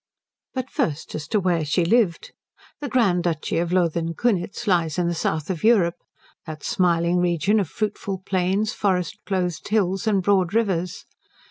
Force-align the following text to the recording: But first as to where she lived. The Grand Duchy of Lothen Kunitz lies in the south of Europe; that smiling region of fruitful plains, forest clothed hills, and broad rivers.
But 0.55 0.71
first 0.71 1.13
as 1.13 1.27
to 1.27 1.39
where 1.39 1.63
she 1.63 1.85
lived. 1.85 2.33
The 2.79 2.89
Grand 2.89 3.21
Duchy 3.21 3.59
of 3.59 3.71
Lothen 3.71 4.15
Kunitz 4.15 4.65
lies 4.65 4.97
in 4.97 5.07
the 5.07 5.13
south 5.13 5.51
of 5.51 5.63
Europe; 5.63 6.01
that 6.47 6.63
smiling 6.63 7.17
region 7.19 7.59
of 7.59 7.69
fruitful 7.69 8.23
plains, 8.25 8.73
forest 8.73 9.19
clothed 9.27 9.67
hills, 9.67 10.07
and 10.07 10.23
broad 10.23 10.55
rivers. 10.55 11.05